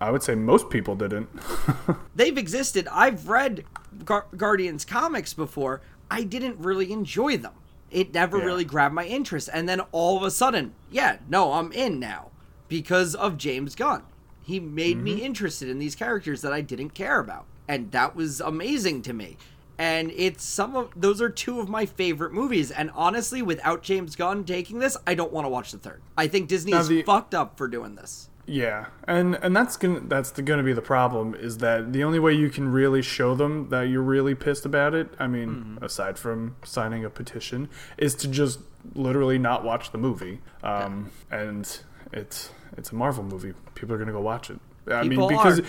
[0.00, 1.28] I would say most people didn't.
[2.16, 2.88] they've existed.
[2.90, 3.64] I've read
[4.04, 5.80] Gar- Guardians comics before.
[6.10, 7.52] I didn't really enjoy them.
[7.90, 8.44] It never Yeah.
[8.44, 9.48] really grabbed my interest.
[9.52, 12.30] And then all of a sudden, yeah, no, I'm in now
[12.68, 14.02] because of James Gunn.
[14.42, 15.04] He made Mm-hmm.
[15.04, 17.46] me interested in these characters that I didn't care about.
[17.68, 19.36] And that was amazing to me.
[19.78, 22.70] And it's some of those are two of my favorite movies.
[22.72, 26.02] And honestly, without James Gunn taking this, I don't want to watch the third.
[26.16, 28.28] I think Disney Now is the- fucked up for doing this.
[28.46, 32.18] yeah, and and that's gonna that's the, gonna be the problem is that the only
[32.18, 35.08] way you can really show them that you're really pissed about it.
[35.18, 38.60] I mean, aside from signing a petition, is to just
[38.94, 40.40] literally not watch the movie.
[40.62, 41.78] Um, and
[42.12, 43.52] it's it's a Marvel movie.
[43.74, 44.58] People are gonna go watch it.
[44.90, 45.64] I People mean, because are.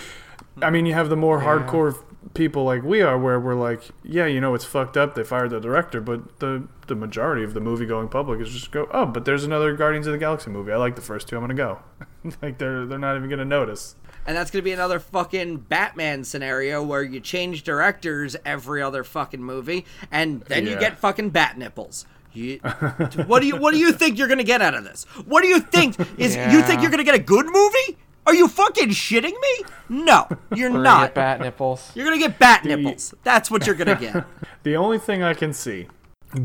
[0.63, 1.95] I mean, you have the more hardcore
[2.34, 5.15] people like we are, where we're like, yeah, you know, it's fucked up.
[5.15, 8.71] They fired the director, but the the majority of the movie going public is just
[8.71, 10.71] go, oh, but there's another Guardians of the Galaxy movie.
[10.71, 11.36] I like the first two.
[11.36, 11.79] I'm gonna go.
[12.41, 13.95] like they're they're not even gonna notice.
[14.25, 19.03] And that's going to be another fucking Batman scenario where you change directors every other
[19.03, 22.05] fucking movie, and then you get fucking bat nipples.
[22.34, 22.58] You,
[23.25, 25.05] what do you What do you think you're going to get out of this?
[25.25, 26.36] What do you think is?
[26.36, 27.97] You think you're going to get a good movie?
[28.29, 29.65] Are you fucking shitting me?
[29.89, 31.01] No, you're We're gonna not.
[31.07, 31.91] get bat nipples.
[31.95, 33.15] You're going to get bat nipples.
[33.23, 34.23] That's what you're going to get.
[34.63, 35.87] The only thing I can see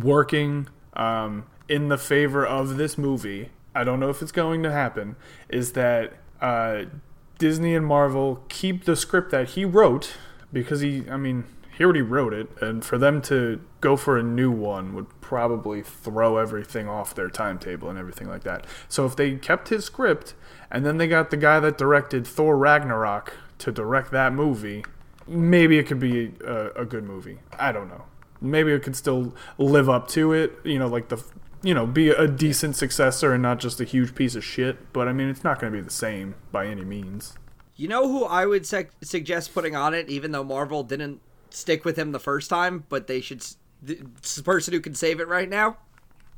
[0.00, 4.72] working um, in the favor of this movie, I don't know if it's going to
[4.72, 5.16] happen,
[5.50, 6.84] is that uh,
[7.36, 10.14] Disney and Marvel keep the script that he wrote
[10.54, 11.44] because he, I mean,
[11.76, 15.82] he already wrote it, and for them to go for a new one would probably
[15.82, 18.64] throw everything off their timetable and everything like that.
[18.88, 20.34] So if they kept his script
[20.74, 24.84] and then they got the guy that directed Thor Ragnarok to direct that movie,
[25.24, 27.38] maybe it could be a, a good movie.
[27.56, 28.06] I don't know.
[28.40, 30.58] Maybe it could still live up to it.
[30.64, 31.24] You know, like the
[31.62, 34.92] you know be a decent successor and not just a huge piece of shit.
[34.92, 37.34] But I mean, it's not going to be the same by any means.
[37.76, 41.84] You know who I would sec- suggest putting on it, even though Marvel didn't stick
[41.84, 43.46] with him the first time, but they should.
[43.80, 43.96] the
[44.44, 45.76] person who can save it right now,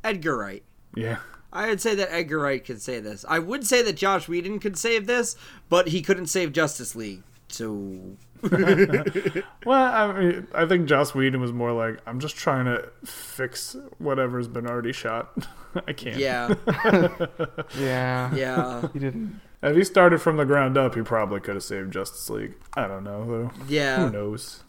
[0.05, 0.63] Edgar Wright.
[0.95, 1.19] Yeah.
[1.57, 3.25] I would say that Edgar Wright could say this.
[3.29, 5.37] I would say that Joss Whedon could save this,
[5.69, 7.23] but he couldn't save Justice League.
[7.49, 12.89] So Well, I mean, I think Joss Whedon was more like, I'm just trying to
[13.05, 15.33] fix whatever's been already shot.
[15.87, 16.17] I can't.
[16.17, 16.55] yeah,
[17.79, 18.35] Yeah.
[18.35, 19.41] yeah, He didn't.
[19.63, 22.55] If he started from the ground up, he probably could have saved Justice League.
[22.75, 23.51] I don't know though.
[23.69, 24.05] yeah.
[24.07, 24.63] Who knows?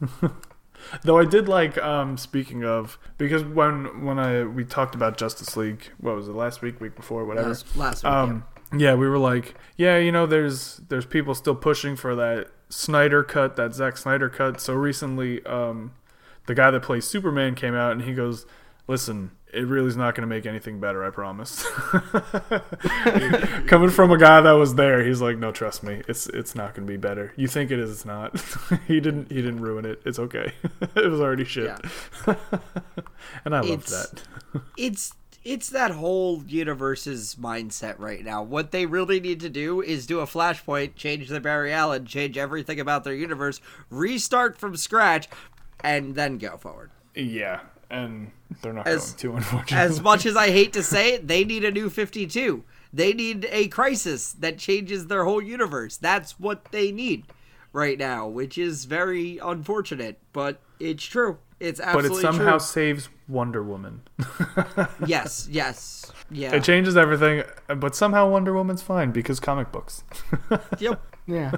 [1.03, 5.55] Though I did like um speaking of because when when I we talked about Justice
[5.57, 7.49] League, what was it last week, week before, whatever.
[7.49, 8.13] Last, last week.
[8.13, 8.45] Um,
[8.75, 13.23] yeah, we were like, yeah, you know, there's there's people still pushing for that Snyder
[13.23, 14.59] cut, that Zack Snyder cut.
[14.59, 15.93] So recently, um,
[16.47, 18.45] the guy that plays Superman came out and he goes,
[18.87, 21.03] "Listen, it really is not going to make anything better.
[21.05, 21.63] I promise."
[23.67, 26.73] Coming from a guy that was there, he's like, "No, trust me, it's it's not
[26.75, 27.33] going to be better.
[27.35, 28.39] You think it is, it's not.
[28.87, 30.01] he didn't he didn't ruin it.
[30.05, 30.53] It's okay.
[30.95, 31.71] it was already shit."
[33.45, 34.23] and I loved It's- that.
[34.77, 38.43] it's it's that whole universe's mindset right now.
[38.43, 42.37] What they really need to do is do a flashpoint, change the Barry Allen, change
[42.37, 45.29] everything about their universe, restart from scratch,
[45.79, 46.91] and then go forward.
[47.15, 49.77] Yeah, and they're not As- going to, unfortunately.
[49.77, 52.63] As much as I hate to say it, they need a new 52.
[52.93, 55.97] They need a crisis that changes their whole universe.
[55.97, 57.25] That's what they need
[57.73, 61.37] right now, which is very unfortunate, but it's true.
[61.59, 62.59] It's absolutely but it somehow true.
[62.59, 64.01] saves Wonder Woman.
[65.05, 66.11] Yes, yes.
[66.29, 66.53] Yeah.
[66.55, 70.03] It changes everything, but somehow Wonder Woman's fine because comic books.
[70.79, 71.01] Yep.
[71.27, 71.51] Yeah.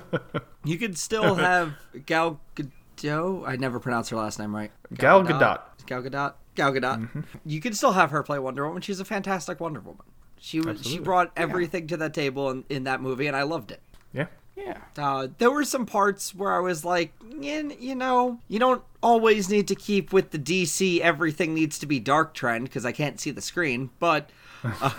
[0.64, 1.74] You could still have
[2.06, 3.48] Gal Gadot.
[3.48, 4.72] I never pronounce her last name right.
[4.94, 5.62] Gal Gadot.
[5.90, 6.34] Gal Gadot.
[6.54, 7.26] Gal Gadot.
[7.46, 8.84] You could still have her play Wonder Woman.
[8.84, 10.06] She's a fantastic Wonder Woman.
[10.40, 13.72] She was she brought everything to the table in, in that movie, and I loved
[13.72, 13.82] it.
[14.14, 14.28] Yeah.
[14.56, 14.78] Yeah.
[14.98, 19.50] Uh, there were some parts where I was like, "Yeah, you know, you don't always
[19.50, 23.20] need to keep with the DC everything needs to be dark trend because I can't
[23.20, 24.30] see the screen, but
[24.64, 24.92] uh,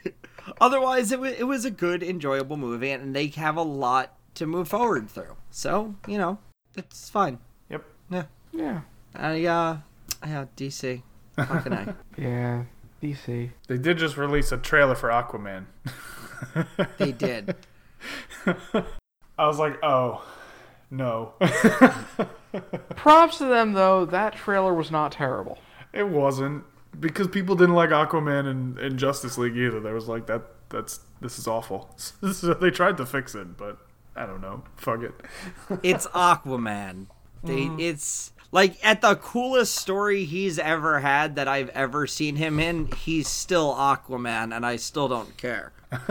[0.60, 4.46] otherwise it, wa it was a good, enjoyable movie, and they have a lot to
[4.46, 5.36] move forward through.
[5.50, 6.38] So you know,
[6.76, 7.38] it's fine.
[7.70, 7.84] Yep.
[8.10, 8.80] Yeah, Yeah.
[9.14, 9.76] I uh,
[10.26, 11.02] yeah, DC,
[11.36, 11.96] fucking a.
[12.16, 12.64] Yeah.
[13.04, 13.50] DC.
[13.68, 15.66] They did just release a trailer for Aquaman.
[16.98, 17.56] They did.
[19.38, 20.22] I was like, oh,
[20.90, 21.32] no.
[22.96, 24.04] Props to them though.
[24.04, 25.58] That trailer was not terrible.
[25.92, 26.64] it wasn't.
[27.00, 29.80] Because people didn't like Aquaman and, and Justice League either.
[29.80, 30.42] They was like, that.
[30.68, 31.90] that's this is awful.
[31.96, 33.78] so they tried to fix it, but
[34.14, 34.64] I don't know.
[34.76, 35.14] Fuck it.
[35.82, 37.06] it's Aquaman.
[37.42, 37.80] They, mm.
[37.80, 42.86] it's like at the coolest story he's ever had that I've ever seen him in.
[42.86, 45.72] He's still Aquaman, and I still don't care.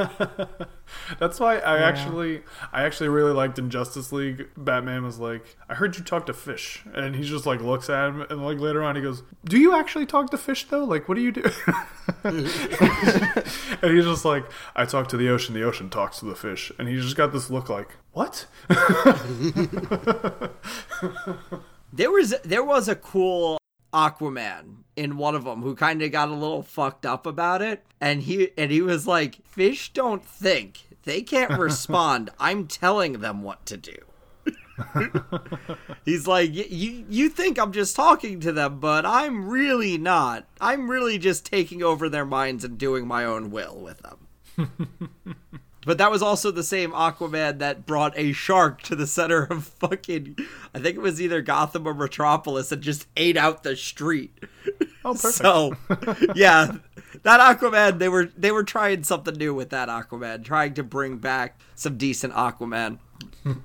[1.19, 2.41] That's why I actually,
[2.73, 4.49] I actually really liked in Justice League.
[4.58, 8.10] Batman was like, "I heard you talk to fish," and he just like looks at
[8.10, 10.84] him, and like later on he goes, "Do you actually talk to fish though?
[10.84, 11.43] Like, what do you do?"
[12.25, 12.45] and
[13.82, 14.43] he's just like,
[14.75, 15.56] "I talk to the ocean.
[15.56, 18.47] The ocean talks to the fish," and he just got this look like, "What?"
[21.95, 23.60] There was there was a cool
[23.93, 27.86] Aquaman in one of them who kind of got a little fucked up about it,
[28.01, 30.88] and he and he was like, "Fish don't think.
[31.03, 32.32] They can't respond.
[32.39, 33.95] I'm telling them what to do."
[36.03, 40.47] He's like, "Y- "You you think I'm just talking to them, but I'm really not.
[40.60, 44.17] I'm really just taking over their minds and doing my own will with them."
[45.86, 49.65] But that was also the same Aquaman that brought a shark to the center of
[49.65, 50.38] fucking,
[50.74, 54.38] I think it was either Gotham or Metropolis and just ate out the street.
[55.06, 55.36] Oh, perfect.
[55.36, 55.76] So,
[56.36, 56.78] yeah,
[57.24, 61.17] that Aquaman, they were they were trying something new with that Aquaman, trying to bring
[61.17, 63.00] back some decent Aquaman.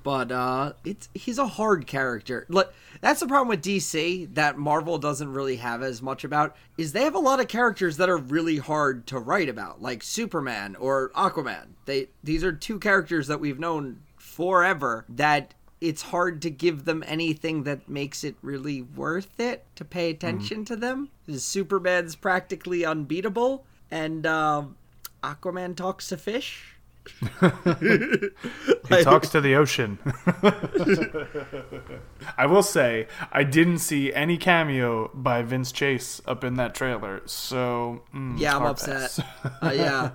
[0.03, 2.45] But uh it's he's a hard character.
[2.49, 6.91] Look, that's the problem with DC that Marvel doesn't really have as much about is
[6.91, 10.75] they have a lot of characters that are really hard to write about, like Superman
[10.75, 11.67] or Aquaman.
[11.85, 17.03] They these are two characters that we've known forever that it's hard to give them
[17.07, 21.09] anything that makes it really worth it to pay attention to them.
[21.37, 24.75] Superman's practically unbeatable, and um,
[25.23, 26.75] Aquaman talks to fish.
[28.89, 29.99] He talks to the ocean.
[32.37, 37.21] I will say, I didn't see any cameo by Vince Chase up in that trailer,
[37.25, 39.19] so mm, Yeah, I'm upset.
[39.61, 40.09] Uh, yeah,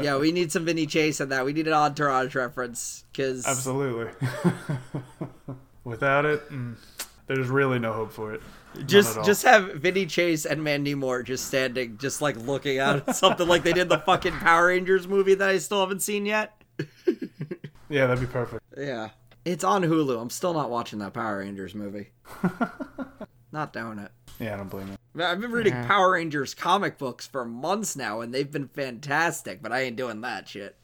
[0.00, 1.44] yeah, we need some Vinny Chase in that.
[1.44, 4.12] We need an entourage reference because Absolutely.
[5.84, 6.76] Without it, mm,
[7.26, 8.42] there's really no hope for it.
[8.76, 13.14] None just just have Vinny Chase and Mandy Moore just standing, just like looking at
[13.16, 16.60] something like they did the fucking Power Rangers movie that I still haven't seen yet.
[17.88, 18.62] yeah, that'd be perfect.
[18.76, 19.10] Yeah,
[19.44, 20.20] it's on Hulu.
[20.20, 22.10] I'm still not watching that Power Rangers movie.
[23.52, 24.10] not doing it.
[24.38, 25.24] Yeah, I don't blame you.
[25.24, 25.86] I've been reading Yeah.
[25.86, 29.62] Power Rangers comic books for months now, and they've been fantastic.
[29.62, 30.76] But I ain't doing that shit.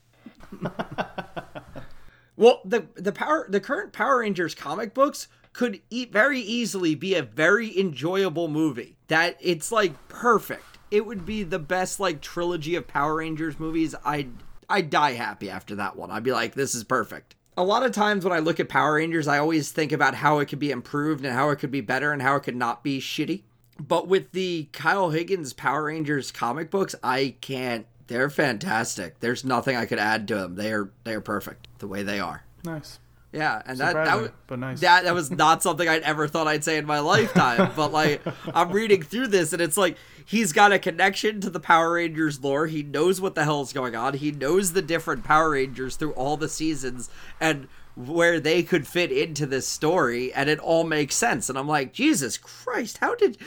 [2.36, 7.14] well, the the power the current Power Rangers comic books could e- very easily be
[7.14, 8.96] a very enjoyable movie.
[9.08, 10.64] That it's like perfect.
[10.90, 13.94] It would be the best like trilogy of Power Rangers movies.
[14.04, 14.30] I'd
[14.68, 16.10] I'd die happy after that one.
[16.10, 17.34] I'd be like, this is perfect.
[17.56, 20.38] a lot of times when I look at Power Rangers, I always think about how
[20.38, 22.82] it could be improved and how it could be better and how it could not
[22.82, 23.42] be shitty.
[23.78, 27.86] But with the Kyle Higgins Power Rangers comic books, I can't.
[28.06, 29.20] They're fantastic.
[29.20, 30.54] There's nothing I could add to them.
[30.56, 32.44] They are they are perfect the way they are.
[32.64, 32.98] Nice.
[33.32, 34.80] Yeah, and that that, was, but nice.
[34.80, 37.72] that that was not something I'd ever thought I'd say in my lifetime.
[37.76, 38.20] but like,
[38.54, 42.42] I'm reading through this, and it's like he's got a connection to the Power Rangers
[42.42, 42.66] lore.
[42.66, 44.14] He knows what the hell's going on.
[44.14, 47.08] He knows the different Power Rangers through all the seasons
[47.40, 51.48] and where they could fit into this story, and it all makes sense.
[51.48, 53.38] And I'm like, Jesus Christ, how did?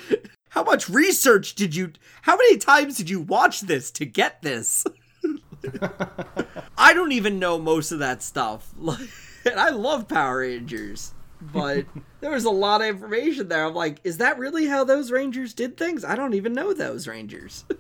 [0.50, 1.92] How much research did you?
[2.22, 4.86] How many times did you watch this to get this?
[6.78, 8.72] I don't even know most of that stuff.
[8.78, 9.10] Like,
[9.46, 11.86] and I love Power Rangers, but
[12.22, 13.66] there was a lot of information there.
[13.66, 16.04] I'm like, is that really how those Rangers did things?
[16.04, 17.66] I don't even know those Rangers.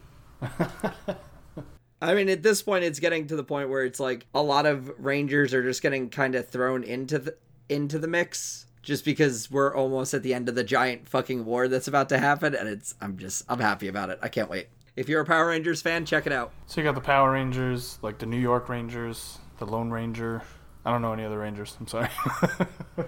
[2.01, 4.65] I mean, at this point, it's getting to the point where it's like a lot
[4.65, 7.35] of Rangers are just getting kind of thrown into the
[7.67, 11.67] into the mix, just because we're almost at the end of the giant fucking war
[11.67, 14.19] that's about to happen, and it's I'm just I'm happy about it.
[14.21, 14.67] I can't wait.
[14.95, 16.51] If you're a Power Rangers fan, check it out.
[16.67, 20.41] So you got the Power Rangers, like the New York Rangers, the Lone Ranger.
[20.85, 21.75] I don't know any other Rangers.
[21.79, 22.09] I'm sorry.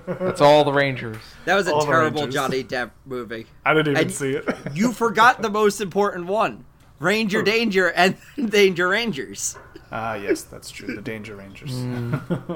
[0.08, 1.18] That's all the Rangers.
[1.46, 3.46] That was a All terrible Johnny Depp movie.
[3.66, 4.46] I didn't even And- see it.
[4.74, 6.66] You forgot the most important one.
[7.00, 8.18] Ranger Danger and
[8.50, 9.58] Danger Rangers.
[9.92, 10.96] Ah, yes, that's true.
[10.96, 11.72] The Danger Rangers.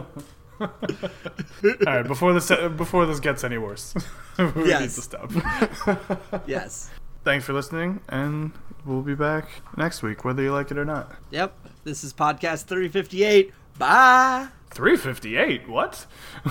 [0.59, 0.67] All
[1.85, 3.93] right, before this before this gets any worse,
[4.37, 5.31] we need to stop.
[6.45, 6.89] Yes.
[7.23, 8.51] Thanks for listening, and
[8.85, 9.47] we'll be back
[9.77, 11.15] next week, whether you like it or not.
[11.31, 11.53] Yep.
[11.83, 13.53] This is podcast 358.
[13.77, 14.47] Bye.
[14.71, 15.67] Three fifty eight.
[15.67, 16.05] What?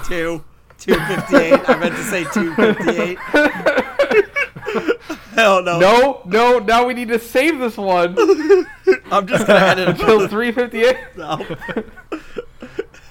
[0.06, 0.44] Two.
[0.78, 1.68] 258.
[1.68, 3.18] I meant to say 258.
[5.34, 5.78] Hell no.
[5.78, 6.58] No, no.
[6.58, 8.16] Now we need to save this one
[9.12, 10.00] I'm just going to edit it.
[10.00, 10.96] until 358.
[11.18, 11.46] No.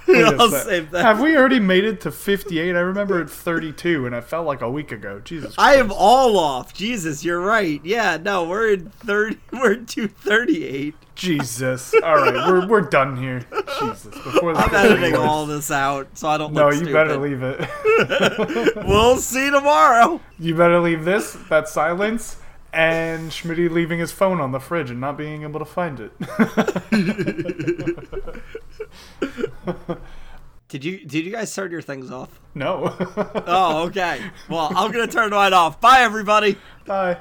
[0.40, 1.04] I'll save that.
[1.04, 2.76] Have we already made it to fifty eight?
[2.76, 5.20] I remember at thirty two, and it felt like a week ago.
[5.24, 5.54] Jesus.
[5.58, 6.74] I am all off.
[6.74, 7.80] Jesus, you're right.
[7.84, 9.38] Yeah, no, we're in 30.
[9.54, 10.96] We're in 238.
[11.16, 11.94] Jesus.
[12.02, 13.46] All right, we're we're done here.
[13.80, 14.06] Jesus.
[14.06, 17.68] Before I'm editing all this out so I don't No, you better leave it.
[18.88, 20.22] We'll see tomorrow.
[20.40, 22.38] You better leave this, that silence,
[22.74, 26.12] and Schmitty leaving his phone on the fridge and not being able to find it.
[30.70, 32.40] Did you did you guys start your things off?
[32.54, 32.96] no.
[33.48, 34.22] Oh, okay.
[34.48, 35.82] Well, I'm gonna turn mine off.
[35.82, 36.58] Bye, everybody.
[36.86, 37.18] Bye.